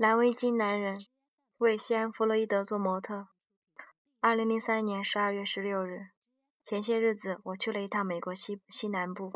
[0.00, 1.04] 蓝围巾男人
[1.58, 3.28] 为西安弗洛伊德做模特。
[4.18, 6.06] 二零零三年十二月十六日，
[6.64, 9.30] 前些日子我去了一趟美国西西南部，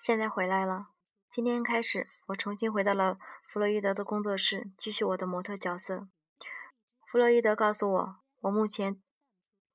[0.00, 0.86] 现在回来了。
[1.28, 6.08] 今天开始，我重新回到了弗洛伊德的工作室，继续我的模特角色。
[7.06, 9.02] 弗洛伊德告诉我，我目前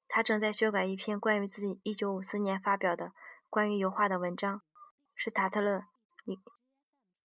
[0.08, 3.12] 他正在修改一篇关于自己一九五四年发表的
[3.52, 4.64] 关于油画的文章，
[5.14, 5.84] 是塔特勒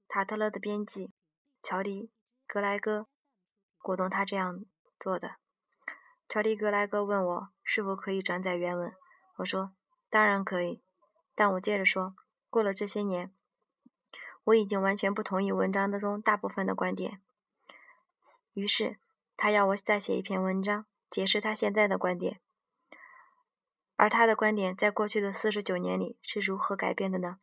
[0.06, 1.10] 塔特勒的编辑
[1.62, 2.10] 乔迪。
[2.54, 3.08] 格莱戈
[3.78, 4.64] 鼓动他这样
[5.00, 5.38] 做的。
[6.28, 8.94] 乔迪·格莱戈问我是否可以转载原文，
[9.38, 9.74] 我说
[10.08, 10.80] 当然可以，
[11.34, 12.14] 但我接着说，
[12.48, 13.34] 过了这些年，
[14.44, 17.20] 我已经完全不同意文章当中大部分的观点。
[18.52, 19.00] 于是
[19.36, 22.40] 他要我再写一篇文章，解释他现在的观点，
[23.96, 27.40] 而他的观点在过去的四十九年里是如何改变的呢？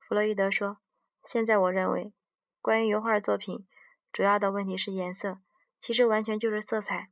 [0.00, 0.78] 弗洛伊德说
[1.22, 2.12] ：“现在我认为，
[2.60, 3.64] 关于油画作品。”
[4.12, 5.38] 主要的问题是颜色，
[5.78, 7.10] 其实完全就是色彩。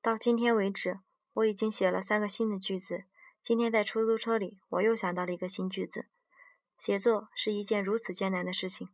[0.00, 1.00] 到今天为止，
[1.34, 3.04] 我已经写了三个新的句子。
[3.40, 6.06] 今天在出租车里，我又想到了一个新句子。
[6.78, 8.88] 写作是一件如此艰难的事情，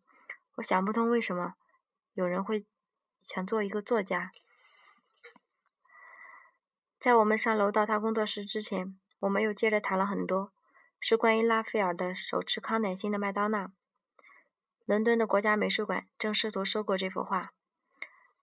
[0.56, 1.54] 我想不通为什么
[2.14, 2.64] 有人会
[3.20, 4.32] 想做一个作家。
[6.98, 10.52] 在我们上楼到他工作室之前，我们又接着谈了很多，
[10.98, 13.70] 是关于拉斐尔的手持康乃馨的麦当娜。
[14.84, 17.52] 伦敦的国家美术馆正试图收购这幅画。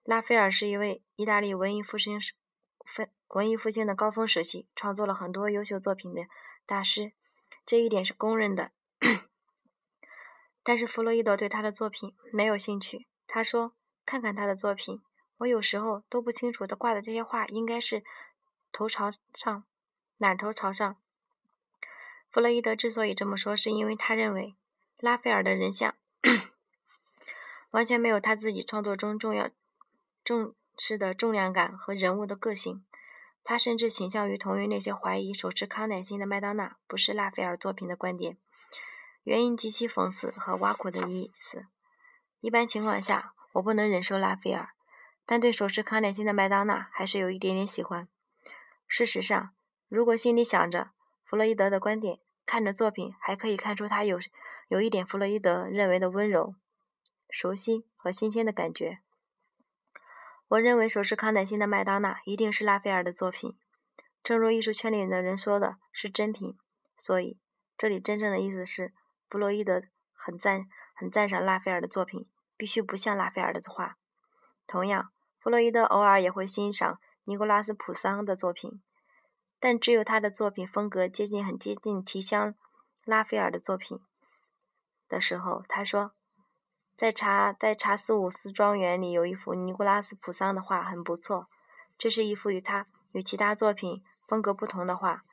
[0.02, 2.32] 拉斐尔是一位意大利文艺复兴时
[2.84, 6.22] 分文艺复兴的高峰时期创作了很多优秀作品的
[6.66, 7.12] 大师，
[7.64, 8.72] 这一点是公认的。
[10.64, 13.06] 但是弗洛伊德对他的作品没有兴趣。
[13.28, 13.72] 他说
[14.04, 15.00] ：“看看他的作品，
[15.38, 18.04] 我有时候都不清楚他挂的这些画应该是
[18.72, 19.64] 头朝上，
[20.18, 20.96] 哪头朝上。”
[22.30, 24.56] 弗洛伊德之所以这么说，是因为他认为
[24.98, 25.94] 拉斐尔的人像。
[27.70, 29.50] 完全没有他自己创作中重要
[30.24, 32.84] 重视的重量感和人物的个性。
[33.44, 38.36] 他甚至倾向于同于那些怀疑手持康乃馨的麦当娜不是拉斐尔作品的观点，
[39.24, 41.66] 原因极其讽刺和挖苦的意思。
[42.40, 44.68] 一般情况下，我不能忍受拉斐尔，
[45.26, 48.06] 但对手持康乃馨的麦当娜还是有一点点喜欢。
[48.86, 49.52] 事实上，
[49.88, 50.92] 如果心里想着
[51.24, 54.20] 弗洛伊德的观点，看着作品还可以看出他有
[54.68, 56.54] 有一点弗洛伊德认为的温柔。
[57.30, 58.98] 熟悉和新鲜的感觉。
[60.48, 63.56] 我认为手持康乃馨的麦当娜一定是拉斐尔的作品，
[64.22, 66.58] 正如艺术圈里的人说的是真品。
[66.98, 67.38] 所以，
[67.78, 68.92] 这里真正的意思是，
[69.30, 73.96] 弗洛伊德很赞很赞赏拉斐尔的作品，必须不像拉斐尔的画。
[74.66, 78.82] 同样，弗洛伊德偶尔也会欣赏尼古拉斯普桑的作品，
[79.58, 82.54] 但只有他的作品风格接近很接近提香
[83.04, 83.98] 拉斐尔的作品
[85.12, 86.10] 的时候，他说。
[86.94, 91.48] 在查在查斯伍斯庄园里有一幅尼古拉斯普桑的画，很不错。
[91.98, 95.24] 这是一幅与他与其他作品风格不同的画。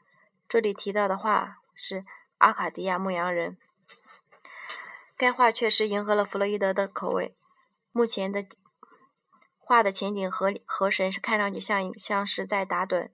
[0.47, 2.01] 这里提到的画是
[2.39, 3.51] 《阿卡迪亚牧羊人》。
[5.15, 7.35] 该画确实迎合了弗洛伊德的口味。
[7.91, 8.43] 目前的
[9.59, 13.11] 画的前景和河神是看上去像像是在打盹。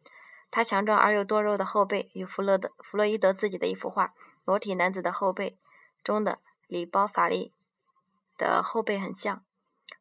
[0.50, 4.08] 他强壮而又多肉的后背与弗洛德弗洛伊德自己的一幅画
[4.46, 5.58] 《裸体男子的后背》
[6.06, 7.53] 中的里包法利。
[8.38, 9.46] 的后背很像，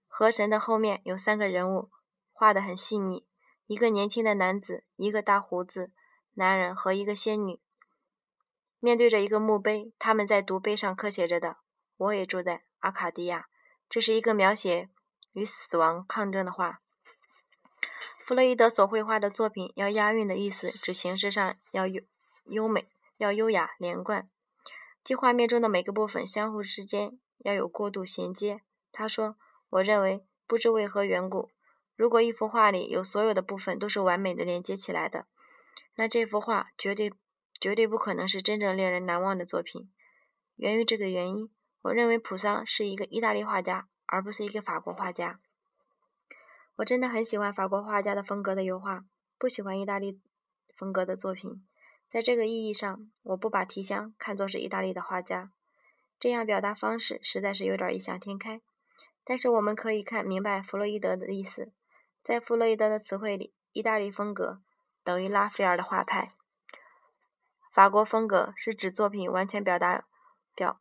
[0.08, 1.90] 河神的后面有三个人物，
[2.32, 3.24] 画得很细腻，
[3.66, 5.92] 一个年轻的男子，一个大胡子
[6.34, 7.60] 男人和一个仙女，
[8.80, 11.58] 面对着一个墓碑，他们在读碑上刻写着的
[11.96, 13.46] “我也住在阿卡迪亚”，
[13.88, 14.88] 这是一个描写
[15.32, 16.80] 与死亡抗争的画。
[18.26, 22.02] 弗洛伊德所绘画的作品要押韵的意思，指形式上要优
[22.46, 22.88] 优美，
[23.18, 24.28] 要优雅连贯，
[25.04, 27.18] 即画面中的每个部分相互之间。
[27.38, 28.62] 要有过度衔接。
[28.90, 29.36] 他说
[29.68, 31.50] ：“我认为，不知为何缘故，
[31.94, 35.26] 如果一幅画里有所有的部分都是完美的连接起来的，
[35.94, 37.12] 那这幅画绝对
[37.60, 39.90] 绝对不可能是真正令人难忘的作品。
[40.56, 41.50] 源于这个原因，
[41.82, 45.38] 我认为普桑是一个意大利画家，而不是一个法国画家。
[46.76, 49.04] 我真的很喜欢法国画家的风格的油画，
[49.38, 50.18] 不喜欢意大利
[50.74, 51.62] 风格的作品。
[52.14, 55.50] 在这个意义上，我不把提香看作是意大利的画家。”
[56.20, 58.60] 这样表达方式实在是有点异想天开，
[59.24, 61.72] 但是我们可以看明白弗洛伊德的意思。
[62.22, 64.62] 在弗洛伊德的词汇里，意大利风格
[65.02, 66.34] 等于拉斐尔的画派，
[67.72, 70.04] 法国风格是指作品完全表达
[70.54, 70.80] 表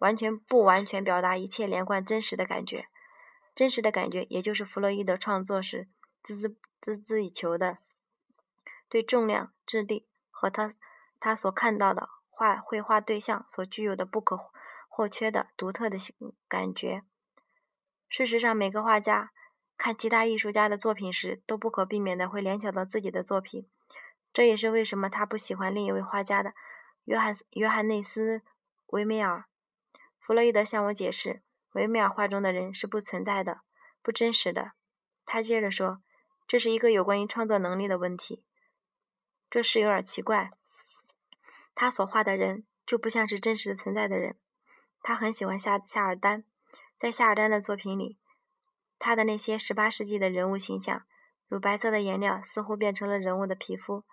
[0.00, 2.88] 完全不完全表达一切连贯真实的感觉，
[3.54, 5.86] 真实的感觉也就是弗洛伊德创作时
[6.24, 7.78] 孜孜孜孜以求的
[8.88, 10.08] 对重量、质地
[10.42, 10.74] 和他
[11.20, 14.50] 他所看到的画绘画对象所具有的不可。
[14.94, 15.96] 或缺的独特的
[16.46, 17.02] 感觉。
[18.10, 19.32] 事实上，每个画家
[19.78, 23.66] 看其他艺术家的作品时，都不可避免的会联想到自己的作品。
[24.34, 26.52] 这也是为什么他不喜欢另一位画家的
[27.04, 28.38] 约翰约翰内斯·
[28.88, 29.46] 维梅尔。
[30.20, 31.40] 弗洛伊德向我解释，
[31.72, 33.62] 维梅尔画中的人是不存在的、
[34.02, 34.72] 不真实的。
[35.24, 36.02] 他接着说，
[36.46, 38.44] 这是一个有关于创作能力的问题。
[39.52, 40.50] 这事有点奇怪。
[41.74, 44.38] 他所画的人就不像是真实存在的人。
[45.02, 46.44] 他很喜欢夏夏尔丹，
[46.98, 48.16] 在夏尔丹的作品里，
[48.98, 51.02] 他的那些十八世纪的人物形象，
[51.48, 54.04] 乳白色的颜料似乎变成了人物的皮肤。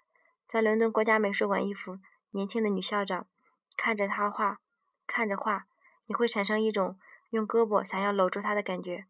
[0.45, 2.00] 在伦敦国家美术馆，一幅
[2.31, 3.25] 年轻的女校长
[3.77, 4.59] 看着他画，
[5.07, 5.68] 看着画，
[6.07, 7.00] 你会产生一种
[7.30, 9.06] 用胳膊想要搂住他的感觉。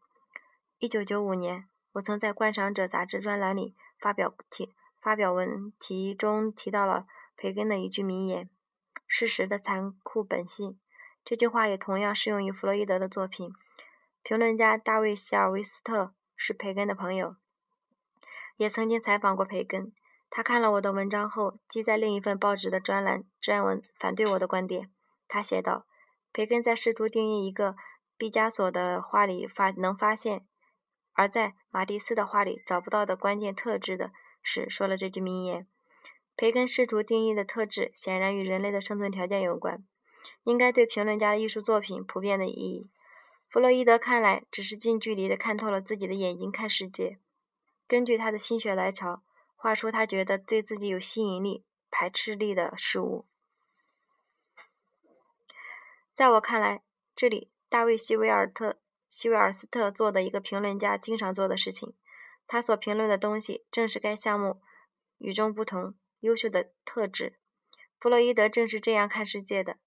[0.77, 7.07] 一九九五年，我曾在《观赏者》杂志专栏里发表题发表文题中提到了
[7.37, 8.49] 培根的一句名言
[9.07, 10.79] ：“事实的残酷本性。”
[11.25, 13.51] 这句话也同样适用于弗洛伊德的作品。
[14.23, 17.35] 评论家大卫·希尔维斯特是培根的朋友，
[18.57, 19.93] 也曾经采访过培根。
[20.29, 24.91] 他看了我的文章后，即在另一份报纸的专栏撰文反对我的观点。
[25.27, 25.85] 他写道
[26.33, 27.75] ：“培根在试图定义一个
[28.17, 30.45] 毕加索的画里发能发现，
[31.13, 34.11] 而在马蒂斯的画里找不到的关键特质的
[34.41, 35.67] 是说了这句名言。
[36.35, 39.83] 培根试图定义的特质显然与人类的生存条件有关，
[40.43, 42.89] 应该对评论家的艺术作品普遍的意义。
[43.49, 47.19] 弗洛伊德看来只是近距离的看透了自己的眼睛看世界，
[47.87, 49.21] 根据他的心血来潮。”
[49.61, 53.25] 画出他觉得对自己有吸引力、排斥力的事物。
[56.13, 56.81] 在我看来，
[57.13, 61.93] 这里大卫·希维尔特、希维尔斯特做的一个评论家经常做的事情。
[62.51, 64.59] 他所评论的东西正是该项目
[65.19, 67.37] 与众不同、优秀的特质。
[67.99, 69.77] 弗洛伊德正是这样看世界的。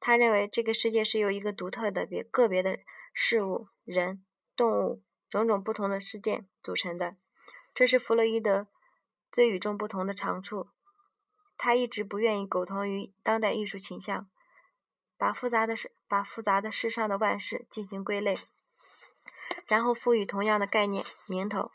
[0.00, 2.78] 他认为这个世界是由一个独特的、别个别的
[3.12, 4.24] 事物、人、
[4.56, 7.16] 动物、种种不同的事件组成的。
[7.74, 8.66] 这是弗洛伊德。
[9.32, 10.68] 最与众不同的长处，
[11.58, 14.30] 他一直不愿意苟同于当代艺术倾向，
[15.18, 18.38] 把复杂的事、把复杂的世上的万事进行归类，
[19.66, 21.70] 然后赋予同样的概念名头。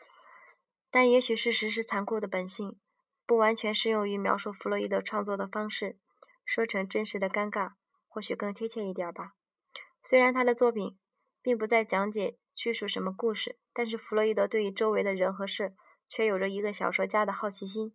[0.91, 2.77] 但也许事实是残酷的本性，
[3.25, 5.97] 不完全适用于描述弗洛伊德创作的方式。
[6.45, 7.71] 说成真实的尴尬，
[8.07, 9.33] 或许更贴切一点吧。
[10.03, 10.97] 虽然他的作品
[11.41, 15.73] 并不在讲解叙述什么故事，但是弗洛伊德对于周围的人和事。
[16.13, 17.93] 却有着一个小说家的好奇心。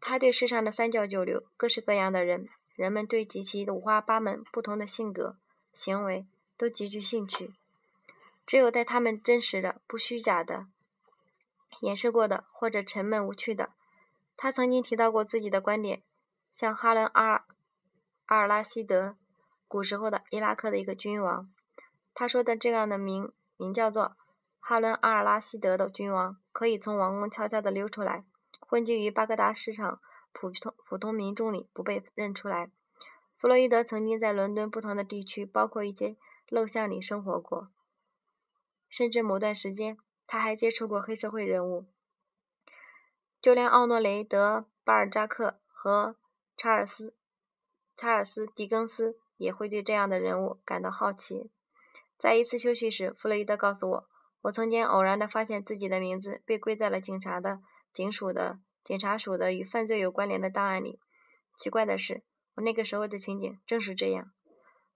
[0.00, 5.36] 他对世上的三教九流、各式各样的人，人们对极其五花八门、不同的性格、
[5.74, 6.26] 行为
[6.56, 7.52] 都极具兴趣。
[8.46, 10.68] 只有在他们真实的、不虚假的、
[11.80, 13.70] 掩饰过的或者沉闷无趣的，
[14.36, 16.02] 他曾经提到过自己的观点，
[16.52, 17.44] 像哈伦·阿尔
[18.26, 19.16] 阿尔拉希德，
[19.68, 21.50] 古时候的伊拉克的一个君王。
[22.14, 24.16] 他说的这样的名名叫做。
[24.68, 28.24] 哈伦·阿尔拉希德的君王可以从王宫悄悄地溜出来，
[28.58, 30.00] 混迹于巴格达市场
[30.32, 32.68] 普通普通民众里，不被认出来。
[33.36, 36.16] 弗洛伊德曾经在伦敦不同的地区，包括一些
[36.48, 37.68] 陋巷里生活过，
[38.88, 39.96] 甚至某段时间
[40.26, 41.86] 他还接触过黑社会人物。
[43.40, 46.16] 就连奥诺雷·德·巴尔扎克和
[46.56, 47.10] 查尔斯·
[47.96, 51.50] 查尔斯·狄更斯也会对这样的人物感到好奇。
[52.18, 54.08] 在一次休息时，弗洛伊德告诉我。
[54.42, 57.60] 我曾经偶然地发现自己的名字被归在了警察的
[57.92, 61.00] 警署的警察署的与犯罪有关联的档案里。
[61.58, 62.22] 奇怪的是，
[62.54, 64.30] 我那个时候的情景正是这样。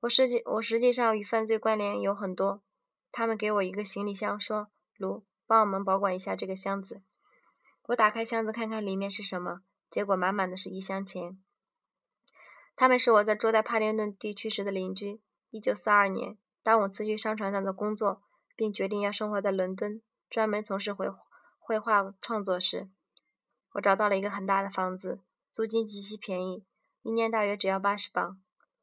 [0.01, 2.63] 我实际我实际上与犯罪关联有很多。
[3.11, 4.69] 他们给我一个行李箱，说
[5.01, 7.03] ：“卢，帮我们保管一下这个箱子。”
[7.89, 11.43] 我打开箱子看看里面是什么，结果满满的是一箱钱。
[12.77, 15.21] 他们是我在住在帕丁顿地区时的邻居。
[15.51, 18.23] 一九四二年，当我辞去商船上的工作。
[18.57, 21.07] 并决定要生活在伦敦，专门从事绘
[21.59, 22.91] 绘画创作时，
[23.73, 26.67] 我找到了一个很大的房子，租金极其便宜，
[27.01, 28.39] 一年大约只要八十镑。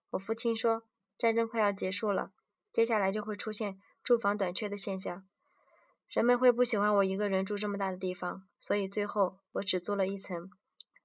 [0.09, 0.81] 我父亲说，
[1.15, 2.31] 战争快要结束了，
[2.73, 5.27] 接下来就会出现住房短缺的现象，
[6.09, 10.49] 人们会不喜欢我一个人住这么大的地方，所以最后我只租了一层，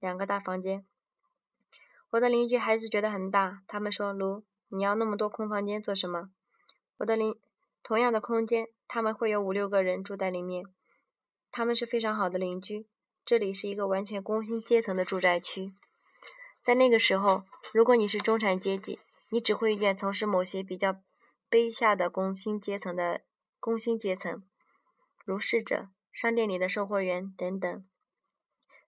[0.00, 0.84] 两个大房间。
[2.10, 6.30] 我的邻居还是觉得很大，他们说：“卢，你要那么多空房间做什么？”
[6.98, 7.34] 我的邻。
[7.84, 10.64] 同样的空间，他们会有五六个人住在里面。
[11.50, 12.86] 他们是非常好的邻居。
[13.24, 15.74] 这里是一个完全工薪阶层的住宅区。
[16.62, 17.42] 在那个时候，
[17.74, 20.94] 如果你是中产阶级，你只会遇见从事某些比较
[21.50, 23.22] 卑下的工薪阶层的
[23.58, 24.44] 工薪阶层，
[25.24, 27.86] 如侍者、商店里的售货员等等。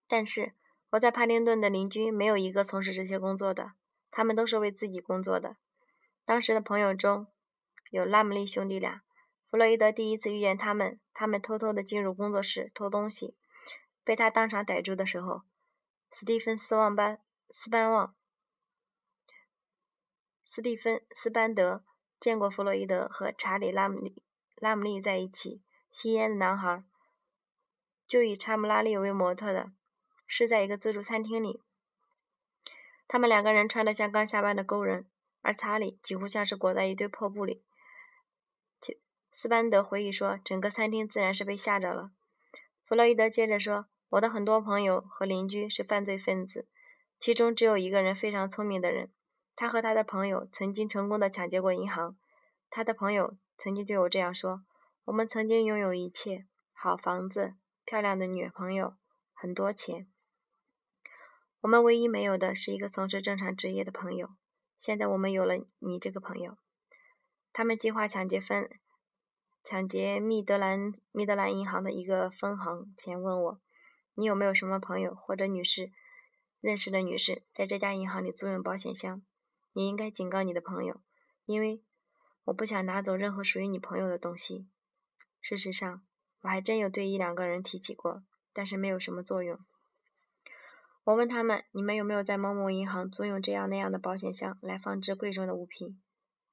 [0.09, 0.53] 但是
[0.91, 3.73] 我在帕丁顿的邻居没有一个从事这些工作的，
[4.11, 5.57] 他们都是为自己工作的。
[6.25, 7.27] 当时的朋友中。
[7.91, 9.05] 有拉姆利兄弟俩，
[9.49, 13.37] 弗弗洛伊德第一次遇见他们，他们偷偷的进入工作室偷东西，
[14.03, 15.43] 被他当场逮住的时候，
[16.11, 18.17] 斯蒂芬斯旺班斯班旺
[20.51, 21.85] 斯蒂芬斯班德
[22.19, 24.25] 见过弗洛伊德和查理拉姆利
[24.57, 25.63] 拉姆利在一起
[25.95, 26.83] 吸烟的男孩，
[28.05, 29.71] 就以查姆拉利为模特的，
[30.27, 31.63] 是在一个自助餐厅里。
[33.07, 35.09] 他们两个人穿得像刚下班的工人，
[35.41, 37.63] 而查理几乎像是裹在一堆破布里。
[39.33, 42.11] 斯班德回忆说：“整个餐厅自然是被吓着了。”
[42.85, 46.67] 弗洛伊德接着说：“我的很多朋友和邻居是犯罪分子，
[47.21, 49.13] 其中只有一个人非常聪明的人。
[49.55, 52.17] 他和他的朋友曾经成功的抢劫过银行。
[52.69, 54.65] 他的朋友曾经对我这样说
[55.07, 58.97] ：‘我们曾经拥有一切，好房子、漂亮的女朋友、
[59.35, 60.07] 很多钱。
[61.61, 64.31] 我们唯一没有的是一个从事正常职业的朋友。
[64.79, 66.57] 现在我们有了你这个朋友。’
[67.53, 68.71] 他们计划抢劫分。”
[69.63, 73.61] 抢劫密德兰密德兰银行的一个分行前，问我
[74.17, 75.93] ：“你有没有什么朋友或者女士
[76.61, 79.23] 认识的女士在这家银行里租用保险箱？
[79.75, 81.03] 你应该警告你的朋友，
[81.45, 81.83] 因为
[82.45, 84.67] 我不想拿走任何属于你朋友的东西。
[85.47, 86.03] 事实上，
[86.41, 88.23] 我还真有对一两个人提起过，
[88.55, 89.59] 但是没有什么作用。
[91.05, 96.01] 我问他们：你们有没有在某某银行租用这样那样的保险箱来放置贵重的物品？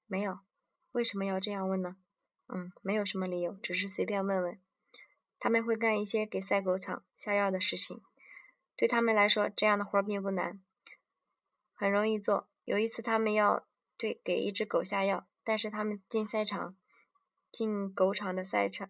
[0.07, 0.39] 没有。
[0.91, 1.95] 为什么要这样问呢？”
[2.53, 4.59] 嗯，没有什么理由，只是随便问问。
[5.39, 8.01] 他们会干一些给赛狗场下药的事情，
[8.75, 10.61] 对他们来说，这样的活并不难，
[11.73, 12.49] 很容易做。
[12.65, 13.65] 有一次，他们要
[13.97, 16.75] 对给一只狗下药，但是他们进赛场，
[17.51, 18.89] 进狗场的赛场，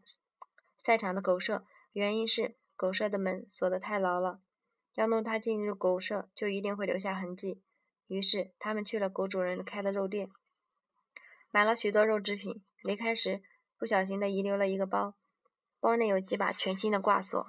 [0.79, 4.41] 赛场的狗舍，原因是狗舍的门锁得太牢了，
[4.93, 7.61] 要弄它进入狗舍，就一定会留下痕迹。
[8.07, 10.29] 于是，他们去了狗主人开的肉店，
[11.49, 13.41] 买了许多肉制品，离开时。
[13.79, 15.15] 不小心的遗留了一个包，
[15.79, 17.47] 包内有几把全新的挂锁。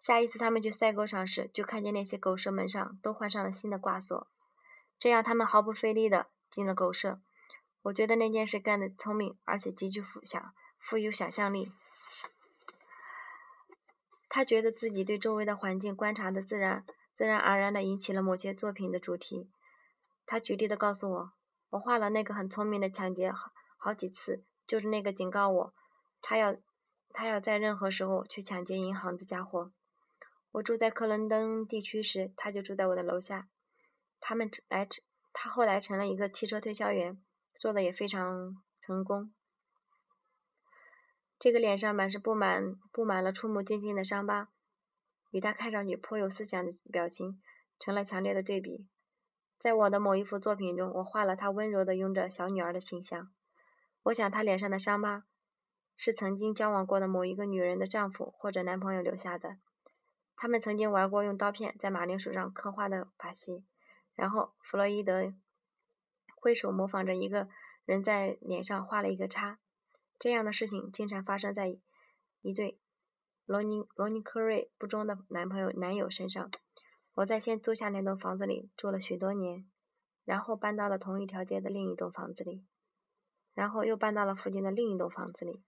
[0.00, 4.26] 下一次他们去赛狗场时，就看见那些狗舍门上都换上了新的挂锁。
[4.98, 7.20] 这样他们毫不费力的进了狗舍。
[7.82, 11.72] 我觉得那件事干得聪明，而且极具富想富有想象力。
[14.28, 16.84] 他觉得自己对周围的环境观察的自然
[17.16, 19.50] 自然而然的引起了某些作品的主题。
[20.26, 21.32] 他举例的告诉我，
[21.70, 24.44] 我画了那个很聪明的抢劫好好几次。
[24.66, 25.74] 就是那个警告我，
[26.20, 26.54] 他要
[27.14, 29.72] 他要在任何时候去抢劫银行的家伙。
[30.52, 33.48] 我住在克伦登地区时，他就住在我的楼下。
[34.20, 34.86] 他们来，
[35.32, 37.18] 他后来成了一个汽车推销员，
[37.58, 39.30] 做的也非常成功。
[41.38, 44.48] 这个脸上满是布满布满了触目惊心的伤疤，
[45.30, 47.42] 与他看上去颇有思想的表情
[47.78, 48.88] 成了强烈的对比。
[49.58, 53.28] 在我的某一幅作品中，我画了他温柔的拥着小女儿的形象。
[54.04, 55.24] 我想，他脸上的伤疤
[55.96, 59.58] 是曾经交往过的某一个女人的丈夫或者男朋友留下的。
[60.36, 63.64] 他们曾经玩过用刀片在马铃薯上刻画的把戏，
[64.14, 65.32] 然后弗洛伊德
[66.40, 67.48] 挥手模仿着一个
[67.84, 69.58] 人在脸上画了一个叉。
[70.18, 71.76] 这样的事情经常发生在
[72.42, 72.78] 一对
[73.44, 76.50] 罗尼罗尼科瑞不忠的男朋友男友身上。
[77.14, 79.68] 我在先租下那栋房子里住了许多年，
[80.24, 82.64] 然后搬到了同一条街的另一栋房子里。
[83.54, 85.64] 然后又搬到了附近的另一栋房子里。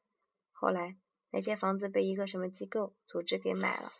[0.53, 0.97] 后来，
[1.33, 3.93] 那些房子被一个什么机构组织给买了。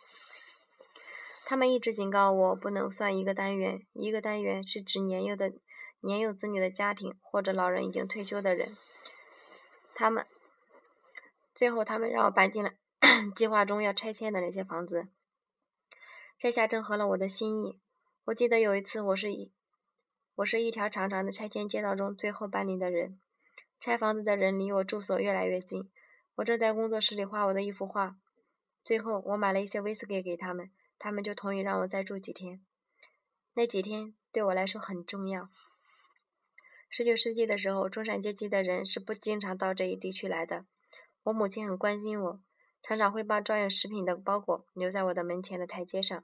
[1.45, 3.85] 他们一直警告我不能算一个单元。
[3.91, 5.51] 一个单元是指年幼的、
[6.01, 8.75] 年幼子女的家庭或者老人已经退休的人。
[9.95, 10.25] 他们
[11.55, 12.73] 最后，他们让我搬进了
[13.35, 15.07] 计划中要拆迁的那些房子。
[16.37, 17.79] 这下正合了我的心意。
[18.25, 19.51] 我记得有一次，我是一
[20.35, 23.19] 我是一条长长的拆迁街道中最后搬离的人。
[23.79, 25.91] 拆房子的人离我住所越来越近。
[26.35, 28.15] 我正在工作室里画我的一幅画。
[28.83, 32.63] 最后，我买了一些威士忌给他们，他们就同意让我再住几天。
[33.53, 35.49] 那几天对我来说很重要。
[36.93, 40.65] 十九世纪的时候，中产阶级的人是不经常到这一地区来的。
[41.23, 42.41] 我母亲很关心我，
[42.83, 46.21] 常常会把装有食品的包裹留在我的门前的台阶上。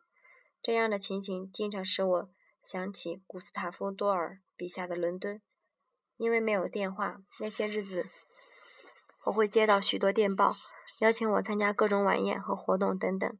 [0.62, 2.30] 这样的情形经常使我
[2.62, 5.42] 想起古斯塔夫·多尔笔下的伦敦。
[6.18, 8.10] 因为没有电话，那些日子
[9.24, 10.58] 我会接到许多电报，
[11.00, 13.40] 邀请我参加各种晚宴和活动等等。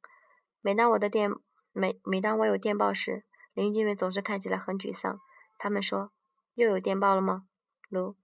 [0.62, 1.30] 每当我的电
[1.74, 5.20] 每每当我有电报时，邻居们总是看起来很沮丧。
[5.58, 6.12] 他们说
[6.58, 7.46] ：“又有电报了吗，
[7.88, 8.16] 卢？”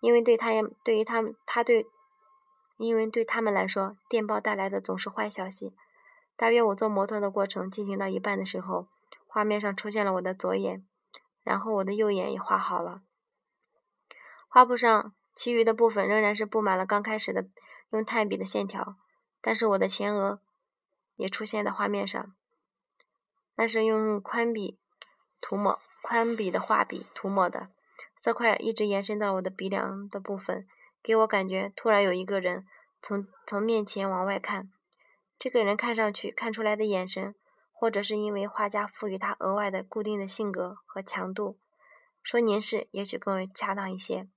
[0.00, 1.84] 因为对他也对于他们他对，
[2.78, 5.74] 因为对他们来说，电报带来的总是坏消息。
[6.36, 8.88] 大约我做模特的过程进行到一半的时候，
[9.26, 10.86] 画面上出现了我的左眼，
[11.42, 13.02] 然后我的右眼也画好了。
[14.48, 17.48] 画布上其余的部分仍然是布满了刚开始的
[17.90, 18.96] 用炭笔的线条，
[19.42, 20.40] 但是我的前额
[21.16, 22.34] 也出现在画面上。
[23.56, 24.78] 那是用宽笔
[25.42, 27.68] 涂抹，宽笔的画笔涂抹的，
[28.20, 30.66] 色块一直延伸到我的鼻梁的部分，
[31.02, 32.66] 给我感觉突然有一个人
[33.00, 34.70] 从从面前往外看。
[35.38, 37.34] 这个人看上去看出来的眼神，
[37.72, 41.58] 或者是因为画家赋予他额外的固定的性格和强度，
[42.22, 44.28] 说凝视也许更为恰当一些，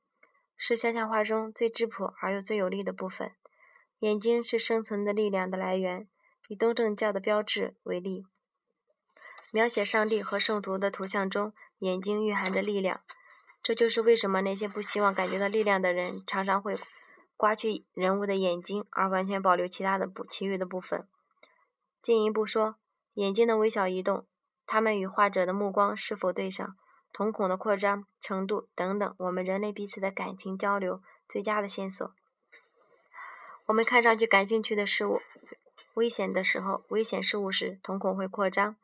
[0.55, 3.32] 是肖像画中最质朴而又最有力的部分。
[4.00, 6.08] 眼睛是生存的力量的来源，
[6.48, 8.25] 以东正教的标志为例。
[9.53, 13.01] 描写上帝和圣徒的图像中，眼睛蕴含着力量。
[13.62, 16.75] 这就是为什么那些不希望感觉到力量的人，常常会
[17.38, 21.07] 刮去人物的眼睛，而完全保留其他的部其余的部分。
[22.01, 22.77] 进一步说，
[23.13, 24.25] 眼睛的微小移动，
[24.65, 26.75] 他们与画者的目光是否对上，
[27.12, 32.12] 瞳孔的扩张程度等等，我们人类彼此的感情交流最佳的线索。
[33.67, 35.22] 我们看上去感兴趣的事物，
[35.93, 38.75] 危险的时候，危险事物时，瞳孔会扩张。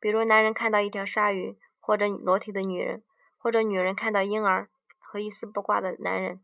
[0.00, 3.02] 比如，男人看到一条鲨鱼，或者裸体的女人，
[3.38, 6.42] 或者女人看到婴儿和一丝不挂的男人，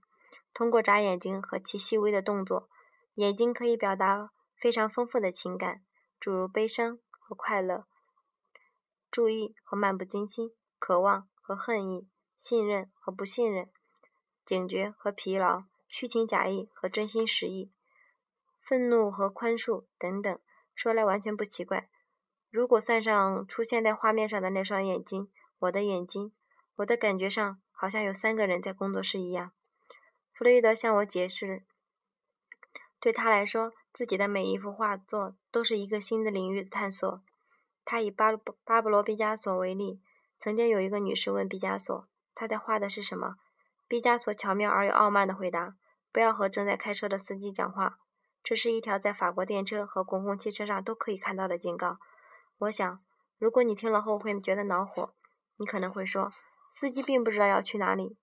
[0.54, 2.69] 通过眨眼睛和其细微的动作，
[3.14, 5.83] 眼睛可以表达非常丰富的情感，
[6.19, 7.85] 诸如悲伤和快乐、
[9.11, 13.69] 注意和漫不经心、渴望和恨意、信任和不信任、
[14.45, 17.71] 警觉和疲劳、虚情假意和真心实意、
[18.62, 20.38] 愤怒和宽恕等等。
[20.75, 21.90] 说来完全不奇怪。
[22.50, 25.30] 如果算上出现在画面上的那双眼睛，
[25.61, 26.33] 我的眼睛，
[26.76, 29.52] 我的感觉上好像有三个人在工作室一样。
[30.33, 31.62] 弗洛伊德向我解释，
[32.99, 37.23] 对他来说，自己的每一幅画作都是一个新的领域的探索。
[37.85, 40.00] 他以巴巴布罗·毕加索为例，
[40.38, 43.37] 曾经有一个女士问毕加索：“他在画的是什么？”
[43.87, 45.76] 毕加索巧妙而又傲慢地回答
[46.11, 47.99] ：“不要和正在开车的司机讲话。”
[48.42, 51.99] 这是一条在法国电车和公共汽车上都可以看到的警告。
[52.60, 53.02] 我想，
[53.38, 55.14] 如果你听了后会觉得恼火，
[55.56, 56.30] 你可能会说，
[56.75, 58.18] 司机并不知道要去哪里。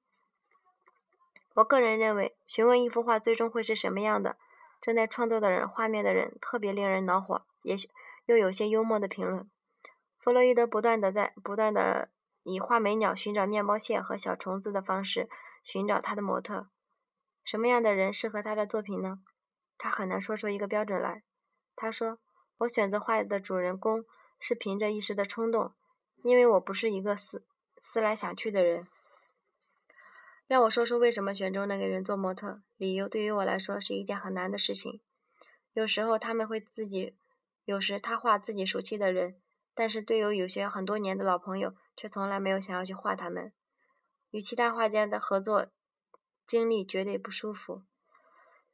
[1.55, 4.37] 我个人认为，询问一幅画最终会是什么样的，
[4.79, 7.89] 正在创作的人、画面的人，特别令人恼火，也许
[8.27, 9.49] 又有些幽默的评论。
[10.19, 12.11] 弗洛伊德不断的在不断的
[12.43, 15.27] 以画眉鸟寻找面包屑和小虫子的方式
[15.63, 16.67] 寻找他的模特。
[17.43, 19.17] 什么样的人适合他的作品呢？
[19.79, 21.23] 他很难说出一个标准来。
[21.75, 22.19] 他说
[22.59, 24.05] ：“我选择画的主人公。”
[24.39, 25.73] 是凭着一时的冲动，
[26.23, 27.45] 因为我不是一个思
[27.77, 28.87] 思来想去的人。
[30.47, 35.01] 让我说说为什么选中那个人做模特，理由对于我来说是一件很难的事情。
[35.73, 37.17] 有时候他们会自己，
[37.65, 39.41] 有时他画自己熟悉的人，
[39.75, 43.51] 但是对于有些很多年的老朋友，却从来没有想要去画他们。
[44.31, 45.67] 与其他画家的合作
[46.45, 47.83] 经历绝对不舒服。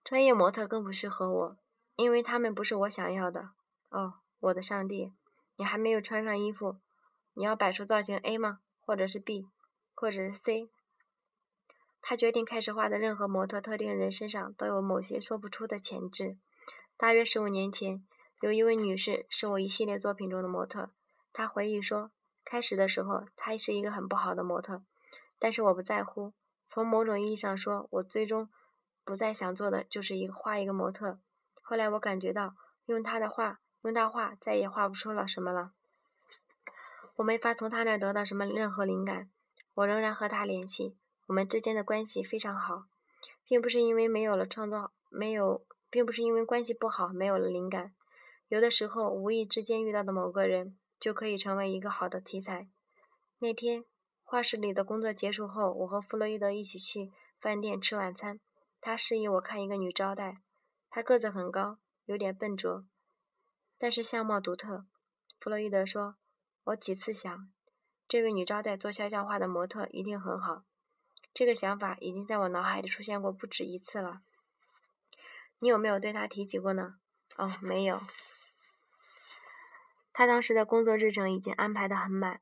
[0.03, 1.57] 专业模特更不适合我，
[1.95, 3.49] 因为他们不是我想要的。
[3.89, 5.13] 哦，我的上帝！
[5.55, 6.77] 你还没有穿上衣服，
[7.33, 8.59] 你要摆出造型 A 吗？
[8.81, 9.47] 或者是 B，
[9.93, 10.69] 或者是 C？
[12.01, 16.37] 他决定开始画的任何模特特定人身上都有某些说不出的潜质。
[16.97, 18.05] 大约十五年前，
[18.41, 20.91] 有一位女士是我一系列作品中的模特。
[21.31, 22.11] 她回忆说，
[22.43, 24.83] 开始的时候她是一个很不好的模特，
[25.39, 26.33] 但是我不在乎。
[26.65, 28.49] 从某种意义上说，我最终
[29.05, 31.19] 不再想做的就是一个画一个模特。
[31.61, 33.59] 后来我感觉到，用她的画。
[33.83, 35.71] 用他画，再也画不出了什么了。
[37.17, 39.29] 我没法从他那儿得到什么任何灵感。
[39.75, 40.95] 我仍然和他联系，
[41.27, 42.85] 我们之间的关系非常好，
[43.47, 47.93] 并不是因为没有了创造，没有，并不是因为关系不好没有了灵感。
[48.47, 52.67] 有的时候，无意之间遇到的某个人，就可以成为一个好的题材。
[53.39, 53.83] 那天，
[54.23, 58.39] 画室里的工作结束后，我和弗洛伊德一起去饭店吃晚餐。
[58.79, 60.37] 他示意我看一个女招待，
[60.89, 62.85] 她个子很高，有点笨拙。
[63.83, 64.85] 但是相貌独特，
[65.41, 66.15] 弗洛伊德说
[66.63, 67.51] ：“我几次想，
[68.07, 70.63] 这位女招待做肖像画的模特一定很好。
[71.33, 74.21] 这个想法已经在我脑海里出现过不止一次了。
[75.59, 76.95] 你有没有对她提起过呢？
[77.35, 78.01] 哦，没有。
[80.13, 82.39] 他当时的工作日程已经安排的很满，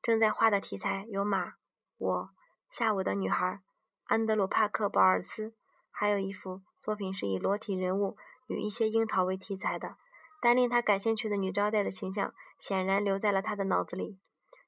[0.00, 1.56] 正在画的题材有马、
[1.98, 2.30] 我、
[2.70, 3.60] 下午的女孩、
[4.04, 5.52] 安德鲁·帕克·保尔斯，
[5.90, 9.98] 还有一幅作品是以裸体人物与一些樱桃为题材的。”
[10.40, 14.18] 但令他感兴趣的女招待的形象显然留在了他的脑子里，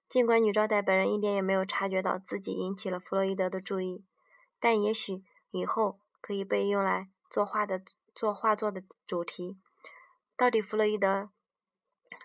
[0.09, 4.05] 尽管女招待本人一点也没有察觉到自己引起了弗洛伊德的注意，
[4.59, 7.83] 但也许以后可以被用来作画的
[8.15, 9.59] 做画作的主题。
[10.37, 11.31] 到底弗洛伊德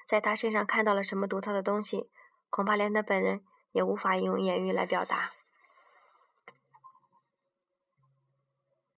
[0.07, 2.09] 在他身上看到了什么独特的东西，
[2.49, 5.31] 恐怕连他本人也无法用言语来表达。